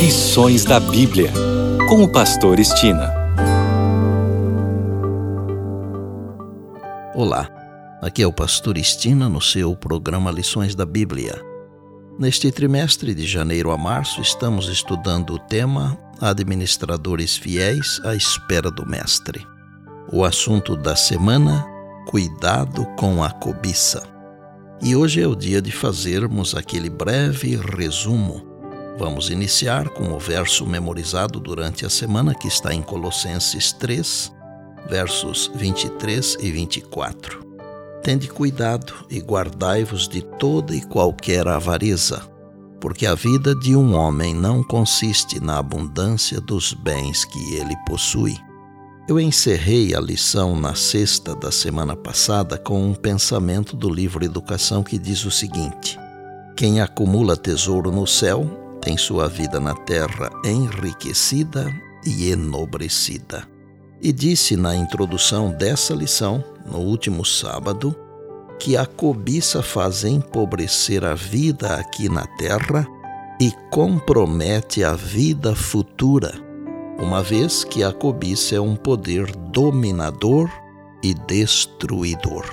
Lições 0.00 0.64
da 0.64 0.80
Bíblia, 0.80 1.30
com 1.86 2.02
o 2.02 2.10
Pastor 2.10 2.58
Estina. 2.58 3.12
Olá, 7.14 7.46
aqui 8.00 8.22
é 8.22 8.26
o 8.26 8.32
Pastor 8.32 8.78
Estina 8.78 9.28
no 9.28 9.42
seu 9.42 9.76
programa 9.76 10.30
Lições 10.30 10.74
da 10.74 10.86
Bíblia. 10.86 11.38
Neste 12.18 12.50
trimestre 12.50 13.14
de 13.14 13.26
janeiro 13.26 13.70
a 13.70 13.76
março, 13.76 14.22
estamos 14.22 14.68
estudando 14.68 15.34
o 15.34 15.38
tema 15.38 15.98
Administradores 16.18 17.36
Fiéis 17.36 18.00
à 18.02 18.14
Espera 18.14 18.70
do 18.70 18.88
Mestre. 18.88 19.46
O 20.10 20.24
assunto 20.24 20.76
da 20.76 20.96
semana: 20.96 21.66
Cuidado 22.08 22.86
com 22.96 23.22
a 23.22 23.28
cobiça. 23.28 24.02
E 24.80 24.96
hoje 24.96 25.20
é 25.20 25.28
o 25.28 25.36
dia 25.36 25.60
de 25.60 25.70
fazermos 25.70 26.54
aquele 26.54 26.88
breve 26.88 27.60
resumo. 27.76 28.49
Vamos 29.00 29.30
iniciar 29.30 29.88
com 29.88 30.12
o 30.12 30.18
verso 30.18 30.66
memorizado 30.66 31.40
durante 31.40 31.86
a 31.86 31.88
semana 31.88 32.34
que 32.34 32.46
está 32.46 32.74
em 32.74 32.82
Colossenses 32.82 33.72
3, 33.72 34.30
versos 34.90 35.50
23 35.54 36.36
e 36.38 36.50
24. 36.50 37.42
Tende 38.02 38.28
cuidado 38.28 38.92
e 39.08 39.18
guardai-vos 39.18 40.06
de 40.06 40.20
toda 40.20 40.76
e 40.76 40.82
qualquer 40.82 41.48
avareza, 41.48 42.20
porque 42.78 43.06
a 43.06 43.14
vida 43.14 43.54
de 43.54 43.74
um 43.74 43.94
homem 43.94 44.34
não 44.34 44.62
consiste 44.62 45.40
na 45.40 45.56
abundância 45.56 46.38
dos 46.38 46.74
bens 46.74 47.24
que 47.24 47.54
ele 47.54 47.74
possui. 47.86 48.36
Eu 49.08 49.18
encerrei 49.18 49.94
a 49.94 50.00
lição 50.00 50.54
na 50.54 50.74
sexta 50.74 51.34
da 51.34 51.50
semana 51.50 51.96
passada 51.96 52.58
com 52.58 52.90
um 52.90 52.92
pensamento 52.92 53.74
do 53.74 53.88
livro 53.88 54.22
Educação 54.22 54.82
que 54.82 54.98
diz 54.98 55.24
o 55.24 55.30
seguinte: 55.30 55.98
Quem 56.54 56.82
acumula 56.82 57.34
tesouro 57.34 57.90
no 57.90 58.06
céu 58.06 58.59
tem 58.80 58.96
sua 58.96 59.28
vida 59.28 59.60
na 59.60 59.74
terra 59.74 60.30
enriquecida 60.44 61.72
e 62.04 62.30
enobrecida. 62.30 63.46
E 64.02 64.12
disse 64.12 64.56
na 64.56 64.74
introdução 64.74 65.50
dessa 65.50 65.94
lição, 65.94 66.42
no 66.66 66.78
último 66.78 67.24
sábado, 67.24 67.94
que 68.58 68.76
a 68.76 68.86
cobiça 68.86 69.62
faz 69.62 70.04
empobrecer 70.04 71.04
a 71.04 71.14
vida 71.14 71.74
aqui 71.74 72.08
na 72.08 72.26
terra 72.38 72.86
e 73.40 73.52
compromete 73.70 74.82
a 74.84 74.94
vida 74.94 75.54
futura 75.54 76.50
uma 77.00 77.22
vez 77.22 77.64
que 77.64 77.82
a 77.82 77.92
cobiça 77.92 78.56
é 78.56 78.60
um 78.60 78.76
poder 78.76 79.34
dominador 79.34 80.50
e 81.02 81.14
destruidor. 81.14 82.44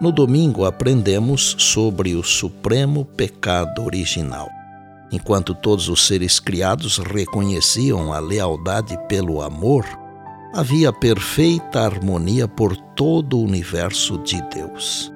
No 0.00 0.10
domingo 0.10 0.64
aprendemos 0.64 1.56
sobre 1.58 2.14
o 2.14 2.22
supremo 2.22 3.04
pecado 3.04 3.84
original. 3.84 4.48
Enquanto 5.12 5.54
todos 5.54 5.88
os 5.88 6.06
seres 6.06 6.40
criados 6.40 6.98
reconheciam 6.98 8.12
a 8.12 8.18
lealdade 8.18 8.98
pelo 9.08 9.40
amor, 9.40 9.84
havia 10.52 10.92
perfeita 10.92 11.80
harmonia 11.80 12.48
por 12.48 12.76
todo 12.76 13.38
o 13.38 13.44
universo 13.44 14.18
de 14.18 14.40
Deus. 14.48 15.12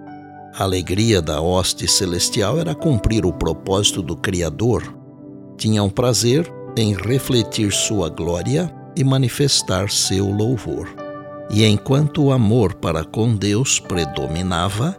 A 0.55 0.65
alegria 0.65 1.23
da 1.23 1.41
hoste 1.41 1.89
celestial 1.89 2.59
era 2.59 2.75
cumprir 2.75 3.25
o 3.25 3.33
propósito 3.33 4.03
do 4.03 4.17
Criador. 4.17 4.95
Tinham 5.57 5.89
prazer 5.89 6.53
em 6.77 6.95
refletir 6.95 7.73
sua 7.73 8.09
glória 8.09 8.73
e 8.97 9.03
manifestar 9.03 9.91
seu 9.91 10.31
louvor. 10.31 10.89
E 11.51 11.65
enquanto 11.65 12.25
o 12.25 12.33
amor 12.33 12.75
para 12.75 13.05
com 13.05 13.35
Deus 13.35 13.81
predominava, 13.81 14.97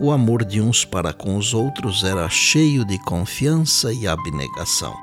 o 0.00 0.12
amor 0.12 0.44
de 0.44 0.60
uns 0.60 0.84
para 0.84 1.12
com 1.12 1.36
os 1.36 1.52
outros 1.52 2.04
era 2.04 2.28
cheio 2.28 2.84
de 2.84 2.98
confiança 2.98 3.92
e 3.92 4.06
abnegação. 4.06 4.94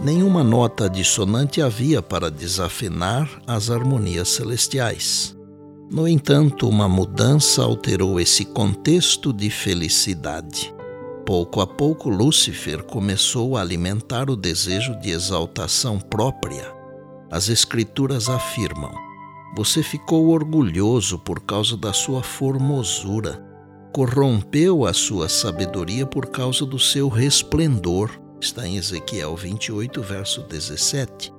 Nenhuma 0.00 0.44
nota 0.44 0.88
dissonante 0.88 1.60
havia 1.60 2.00
para 2.00 2.30
desafinar 2.30 3.28
as 3.46 3.68
harmonias 3.68 4.28
celestiais. 4.28 5.36
No 5.90 6.06
entanto, 6.06 6.68
uma 6.68 6.88
mudança 6.88 7.64
alterou 7.64 8.20
esse 8.20 8.44
contexto 8.44 9.32
de 9.32 9.50
felicidade. 9.50 10.72
Pouco 11.26 11.60
a 11.60 11.66
pouco, 11.66 12.08
Lúcifer 12.08 12.84
começou 12.84 13.56
a 13.56 13.60
alimentar 13.60 14.30
o 14.30 14.36
desejo 14.36 14.94
de 15.00 15.10
exaltação 15.10 15.98
própria. 15.98 16.72
As 17.30 17.48
Escrituras 17.48 18.28
afirmam: 18.28 18.92
Você 19.56 19.82
ficou 19.82 20.28
orgulhoso 20.28 21.18
por 21.18 21.40
causa 21.40 21.76
da 21.76 21.92
sua 21.92 22.22
formosura, 22.22 23.47
corrompeu 23.98 24.86
a 24.86 24.94
sua 24.94 25.28
sabedoria 25.28 26.06
por 26.06 26.26
causa 26.26 26.64
do 26.64 26.78
seu 26.78 27.08
resplendor. 27.08 28.08
Está 28.40 28.64
em 28.64 28.76
Ezequiel 28.76 29.34
28, 29.34 30.00
verso 30.02 30.42
17. 30.42 31.34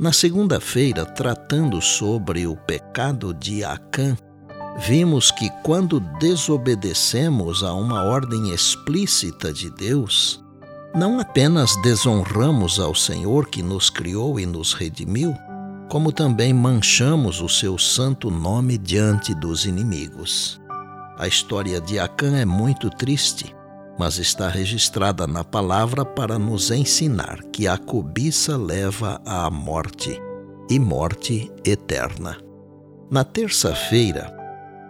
Na 0.00 0.10
segunda-feira, 0.10 1.04
tratando 1.04 1.82
sobre 1.82 2.46
o 2.46 2.56
pecado 2.56 3.34
de 3.34 3.62
Acã, 3.62 4.16
vimos 4.78 5.30
que 5.30 5.50
quando 5.62 6.00
desobedecemos 6.18 7.62
a 7.62 7.74
uma 7.74 8.02
ordem 8.04 8.54
explícita 8.54 9.52
de 9.52 9.68
Deus, 9.68 10.42
não 10.94 11.20
apenas 11.20 11.76
desonramos 11.82 12.80
ao 12.80 12.94
Senhor 12.94 13.50
que 13.50 13.62
nos 13.62 13.90
criou 13.90 14.40
e 14.40 14.46
nos 14.46 14.72
redimiu, 14.72 15.34
como 15.90 16.10
também 16.10 16.54
manchamos 16.54 17.42
o 17.42 17.50
seu 17.50 17.76
santo 17.76 18.30
nome 18.30 18.78
diante 18.78 19.34
dos 19.34 19.66
inimigos. 19.66 20.58
A 21.18 21.26
história 21.26 21.80
de 21.80 21.98
Acã 21.98 22.36
é 22.36 22.44
muito 22.44 22.88
triste, 22.88 23.52
mas 23.98 24.18
está 24.18 24.48
registrada 24.48 25.26
na 25.26 25.42
palavra 25.42 26.04
para 26.04 26.38
nos 26.38 26.70
ensinar 26.70 27.42
que 27.52 27.66
a 27.66 27.76
cobiça 27.76 28.56
leva 28.56 29.20
à 29.26 29.50
morte 29.50 30.16
e 30.70 30.78
morte 30.78 31.50
eterna. 31.64 32.38
Na 33.10 33.24
terça-feira, 33.24 34.32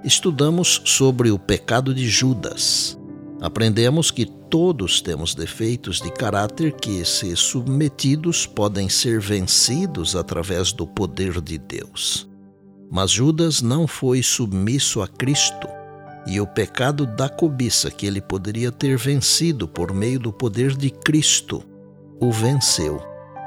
estudamos 0.05 0.83
sobre 0.84 1.31
o 1.31 1.39
pecado 1.39 1.94
de 1.94 2.06
Judas. 2.06 2.99
Aprendemos 3.41 4.10
que 4.10 4.27
todos 4.27 5.00
temos 5.00 5.34
defeitos 5.34 5.99
de 5.99 6.10
caráter 6.10 6.72
que, 6.72 7.06
se 7.06 7.34
submetidos, 7.37 8.45
podem 8.45 8.91
ser 8.91 9.19
vencidos 9.19 10.15
através 10.15 10.72
do 10.72 10.87
poder 10.87 11.41
de 11.41 11.56
Deus. 11.56 12.28
Mas 12.91 13.10
Judas 13.10 13.62
não 13.62 13.87
foi 13.87 14.22
submisso 14.22 15.00
a 15.00 15.09
Cristo, 15.09 15.78
e 16.28 16.41
o 16.41 16.47
pecado 16.47 17.06
da 17.06 17.28
cobiça 17.28 17.91
que 17.91 18.06
ele 18.06 18.21
poderia 18.21 18.71
ter 18.71 18.97
vencido 18.97 19.66
por 19.66 19.93
meio 19.93 20.21
do 20.21 20.33
poder 20.33 20.77
de 20.77 20.91
Cristo 20.91 21.62
o 22.21 22.31
venceu, 22.33 23.00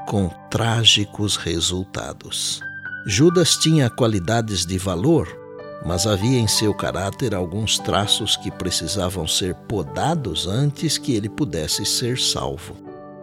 com 0.08 0.28
trágicos 0.50 1.36
resultados. 1.36 2.60
Judas 3.06 3.56
tinha 3.56 3.90
qualidades 3.90 4.66
de 4.66 4.78
valor 4.78 5.42
mas 5.84 6.06
havia 6.06 6.38
em 6.38 6.46
seu 6.46 6.72
caráter 6.72 7.34
alguns 7.34 7.78
traços 7.78 8.36
que 8.36 8.50
precisavam 8.50 9.26
ser 9.26 9.54
podados 9.54 10.46
antes 10.46 10.96
que 10.96 11.14
ele 11.14 11.28
pudesse 11.28 11.84
ser 11.84 12.18
salvo. 12.18 12.76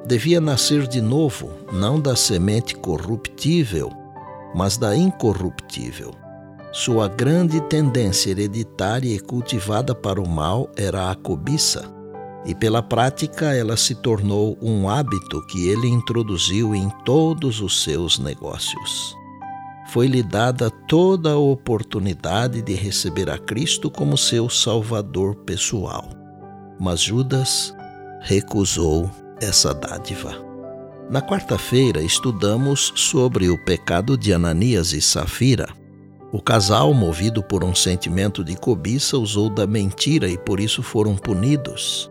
Devia 0.06 0.42
nascer 0.42 0.88
de 0.88 1.02
novo, 1.02 1.52
não 1.72 2.00
da 2.00 2.16
semente 2.16 2.76
corruptível, 2.76 3.92
mas 4.54 4.78
da 4.78 4.96
incorruptível. 4.96 6.14
Sua 6.72 7.08
grande 7.08 7.60
tendência 7.62 8.32
hereditária 8.32 9.14
e 9.14 9.20
cultivada 9.20 9.96
para 9.96 10.22
o 10.22 10.28
mal 10.28 10.70
era 10.76 11.10
a 11.10 11.16
cobiça, 11.16 11.84
e 12.46 12.54
pela 12.54 12.82
prática 12.82 13.54
ela 13.54 13.76
se 13.76 13.96
tornou 13.96 14.58
um 14.62 14.88
hábito 14.88 15.46
que 15.48 15.68
ele 15.68 15.88
introduziu 15.88 16.76
em 16.76 16.90
todos 17.04 17.60
os 17.60 17.84
seus 17.84 18.20
negócios 18.20 19.20
foi-lhe 19.90 20.22
dada 20.22 20.70
toda 20.70 21.32
a 21.32 21.38
oportunidade 21.38 22.62
de 22.62 22.74
receber 22.74 23.30
a 23.30 23.38
Cristo 23.38 23.90
como 23.90 24.18
seu 24.18 24.48
Salvador 24.48 25.36
pessoal. 25.36 26.10
Mas 26.80 27.02
Judas 27.02 27.74
recusou 28.22 29.10
essa 29.42 29.74
dádiva. 29.74 30.36
Na 31.10 31.22
quarta-feira, 31.22 32.04
estudamos 32.04 32.94
sobre 32.96 33.50
o 33.50 33.58
pecado 33.66 34.16
de 34.16 34.32
Ananias 34.32 34.94
e 34.94 35.02
Safira. 35.02 35.68
O 36.32 36.40
casal, 36.40 36.94
movido 36.94 37.42
por 37.42 37.64
um 37.64 37.74
sentimento 37.74 38.44
de 38.44 38.56
cobiça, 38.56 39.18
usou 39.18 39.50
da 39.50 39.66
mentira 39.66 40.30
e 40.30 40.38
por 40.38 40.60
isso 40.60 40.84
foram 40.84 41.16
punidos. 41.16 42.10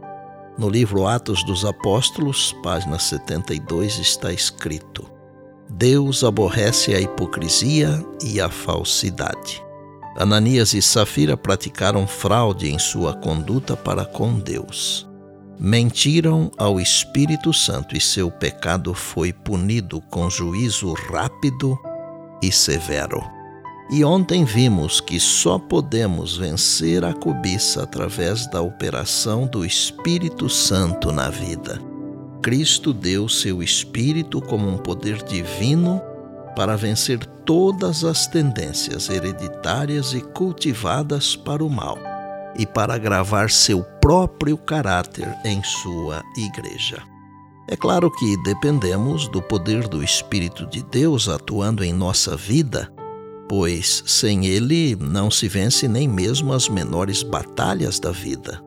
No 0.58 0.68
livro 0.68 1.06
Atos 1.06 1.44
dos 1.44 1.64
Apóstolos, 1.64 2.52
página 2.60 2.98
72, 2.98 3.96
está 3.98 4.32
escrito: 4.32 5.08
Deus 5.70 6.24
aborrece 6.24 6.92
a 6.96 7.00
hipocrisia 7.00 8.04
e 8.24 8.40
a 8.40 8.48
falsidade. 8.48 9.62
Ananias 10.16 10.74
e 10.74 10.82
Safira 10.82 11.36
praticaram 11.36 12.04
fraude 12.04 12.72
em 12.72 12.78
sua 12.78 13.14
conduta 13.14 13.76
para 13.76 14.04
com 14.04 14.36
Deus. 14.36 15.08
Mentiram 15.60 16.50
ao 16.58 16.80
Espírito 16.80 17.52
Santo 17.52 17.96
e 17.96 18.00
seu 18.00 18.32
pecado 18.32 18.94
foi 18.94 19.32
punido 19.32 20.00
com 20.00 20.28
juízo 20.28 20.92
rápido 20.92 21.78
e 22.42 22.50
severo. 22.50 23.37
E 23.90 24.04
ontem 24.04 24.44
vimos 24.44 25.00
que 25.00 25.18
só 25.18 25.58
podemos 25.58 26.36
vencer 26.36 27.04
a 27.04 27.14
cobiça 27.14 27.82
através 27.82 28.46
da 28.46 28.60
operação 28.60 29.46
do 29.46 29.64
Espírito 29.64 30.48
Santo 30.48 31.10
na 31.10 31.30
vida. 31.30 31.80
Cristo 32.42 32.92
deu 32.92 33.28
seu 33.28 33.62
Espírito 33.62 34.42
como 34.42 34.68
um 34.68 34.76
poder 34.76 35.22
divino 35.22 36.02
para 36.54 36.76
vencer 36.76 37.24
todas 37.46 38.04
as 38.04 38.26
tendências 38.26 39.08
hereditárias 39.08 40.12
e 40.12 40.20
cultivadas 40.20 41.34
para 41.34 41.64
o 41.64 41.70
mal 41.70 41.96
e 42.58 42.66
para 42.66 42.98
gravar 42.98 43.48
seu 43.48 43.82
próprio 44.00 44.58
caráter 44.58 45.34
em 45.44 45.62
sua 45.62 46.22
igreja. 46.36 47.02
É 47.66 47.76
claro 47.76 48.10
que 48.10 48.36
dependemos 48.42 49.28
do 49.28 49.40
poder 49.40 49.88
do 49.88 50.02
Espírito 50.02 50.66
de 50.66 50.82
Deus 50.82 51.28
atuando 51.28 51.84
em 51.84 51.92
nossa 51.92 52.36
vida, 52.36 52.92
pois 53.48 54.02
sem 54.06 54.46
ele 54.46 54.94
não 54.96 55.30
se 55.30 55.48
vence 55.48 55.88
nem 55.88 56.06
mesmo 56.06 56.52
as 56.52 56.68
menores 56.68 57.22
batalhas 57.22 57.98
da 57.98 58.10
vida. 58.10 58.62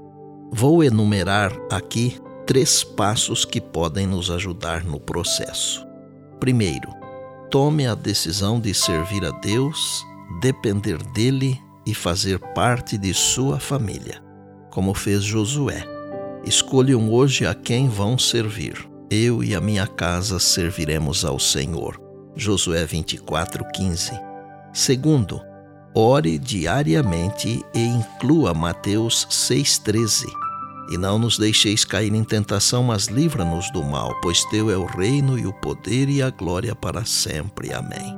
Vou 0.51 0.83
enumerar 0.83 1.53
aqui 1.71 2.17
três 2.45 2.83
passos 2.83 3.45
que 3.45 3.61
podem 3.61 4.07
nos 4.07 4.29
ajudar 4.29 4.83
no 4.83 4.99
processo. 4.99 5.85
Primeiro, 6.39 6.89
tome 7.49 7.85
a 7.85 7.95
decisão 7.95 8.59
de 8.59 8.73
servir 8.73 9.23
a 9.23 9.31
Deus, 9.31 10.03
depender 10.41 10.97
dele 11.13 11.57
e 11.85 11.93
fazer 11.93 12.39
parte 12.53 12.97
de 12.97 13.13
sua 13.13 13.59
família, 13.59 14.21
como 14.71 14.93
fez 14.93 15.23
Josué. 15.23 15.85
Escolham 16.43 17.11
hoje 17.11 17.45
a 17.45 17.53
quem 17.53 17.87
vão 17.87 18.17
servir. 18.17 18.89
Eu 19.09 19.43
e 19.43 19.53
a 19.53 19.61
minha 19.61 19.85
casa 19.85 20.39
serviremos 20.39 21.23
ao 21.23 21.37
Senhor. 21.37 22.01
Josué 22.35 22.85
24:15. 22.85 24.30
Segundo, 24.73 25.41
ore 25.93 26.39
diariamente 26.39 27.63
e 27.73 27.79
inclua 27.79 28.53
Mateus 28.53 29.27
6:13. 29.29 30.25
E 30.89 30.97
não 30.97 31.19
nos 31.19 31.37
deixeis 31.37 31.85
cair 31.85 32.13
em 32.13 32.23
tentação, 32.23 32.83
mas 32.83 33.07
livra-nos 33.07 33.69
do 33.71 33.83
mal, 33.83 34.13
pois 34.21 34.43
teu 34.45 34.69
é 34.69 34.77
o 34.77 34.85
reino 34.85 35.37
e 35.37 35.45
o 35.45 35.53
poder 35.53 36.09
e 36.09 36.21
a 36.21 36.29
glória 36.29 36.75
para 36.75 37.05
sempre. 37.05 37.73
Amém. 37.73 38.17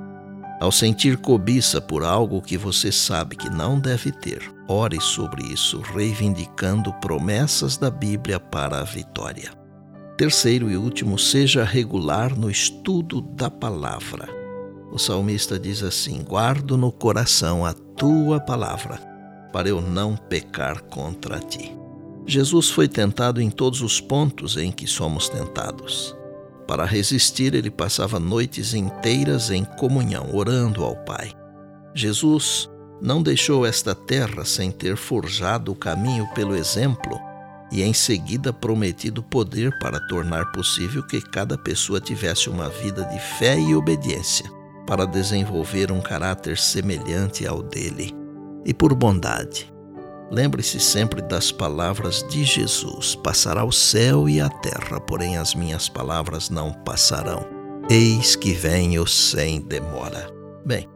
Ao 0.59 0.71
sentir 0.71 1.17
cobiça 1.17 1.81
por 1.81 2.03
algo 2.03 2.41
que 2.41 2.57
você 2.57 2.91
sabe 2.91 3.35
que 3.35 3.49
não 3.49 3.79
deve 3.79 4.11
ter, 4.11 4.41
ore 4.67 4.99
sobre 5.01 5.44
isso, 5.51 5.81
reivindicando 5.81 6.94
promessas 6.94 7.77
da 7.77 7.91
Bíblia 7.91 8.39
para 8.39 8.79
a 8.79 8.83
vitória. 8.83 9.51
Terceiro 10.17 10.71
e 10.71 10.77
último, 10.77 11.17
seja 11.19 11.63
regular 11.63 12.38
no 12.38 12.49
estudo 12.49 13.21
da 13.21 13.49
palavra. 13.49 14.43
O 14.94 15.00
salmista 15.00 15.57
diz 15.57 15.81
assim: 15.81 16.22
Guardo 16.22 16.78
no 16.78 16.92
coração 16.92 17.66
a 17.66 17.74
tua 17.74 18.40
palavra, 18.40 18.98
para 19.51 19.68
eu 19.68 19.81
não 19.81 20.16
pecar 20.16 20.84
contra 20.84 21.40
ti. 21.40 21.75
Jesus 22.28 22.69
foi 22.69 22.88
tentado 22.88 23.42
em 23.42 23.50
todos 23.50 23.81
os 23.81 24.00
pontos 24.00 24.56
em 24.56 24.72
que 24.72 24.86
somos 24.86 25.28
tentados. 25.28 26.16
Para 26.68 26.86
resistir, 26.86 27.56
ele 27.56 27.72
passava 27.72 28.19
noites 28.19 28.75
inteiras 28.75 29.50
em 29.50 29.66
comunhão, 29.66 30.30
orando 30.31 30.84
ao 30.84 30.95
Pai. 30.98 31.31
Jesus 31.95 32.69
não 33.01 33.24
deixou 33.24 33.66
esta 33.66 33.95
terra 33.95 34.45
sem 34.45 34.69
ter 34.69 34.95
forjado 34.95 35.72
o 35.72 35.75
caminho 35.75 36.28
pelo 36.36 36.56
exemplo 36.56 37.19
e 37.72 37.81
em 37.81 37.94
seguida 37.94 38.54
prometido 38.54 39.24
poder 39.24 39.75
para 39.80 40.00
tornar 40.07 40.51
possível 40.51 41.01
que 41.07 41.19
cada 41.19 41.57
pessoa 41.57 42.00
tivesse 42.00 42.48
uma 42.48 42.69
vida 42.69 43.04
de 43.06 43.19
fé 43.19 43.60
e 43.60 43.75
obediência, 43.75 44.45
para 44.85 45.06
desenvolver 45.06 45.91
um 45.91 46.01
caráter 46.01 46.57
semelhante 46.57 47.47
ao 47.47 47.62
dele. 47.62 48.13
E 48.65 48.74
por 48.74 48.94
bondade, 48.94 49.74
Lembre-se 50.33 50.80
sempre 50.80 51.21
das 51.21 51.51
palavras 51.51 52.25
de 52.27 52.44
Jesus: 52.44 53.13
Passará 53.13 53.63
o 53.63 53.71
céu 53.71 54.27
e 54.27 54.41
a 54.41 54.50
terra, 54.50 55.00
porém 55.00 55.38
as 55.38 55.53
minhas 55.53 55.88
palavras 55.88 56.50
não 56.50 56.74
passarão. 56.74 57.45
Eis 57.88 58.35
que 58.35 58.51
venho 58.51 59.06
sem 59.06 59.62
demora. 59.62 60.27
Bem, 60.65 60.89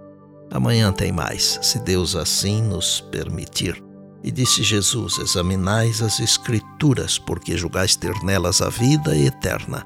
amanhã 0.50 0.92
tem 0.92 1.12
mais, 1.12 1.60
se 1.62 1.78
Deus 1.78 2.16
assim 2.16 2.63
nos 2.63 3.00
permitir. 3.00 3.80
E 4.24 4.31
disse 4.31 4.63
Jesus: 4.63 5.19
Examinais 5.19 6.01
as 6.01 6.19
Escrituras, 6.19 7.19
porque 7.19 7.56
julgais 7.56 7.95
ter 7.95 8.16
nelas 8.24 8.60
a 8.60 8.69
vida 8.69 9.16
eterna. 9.16 9.86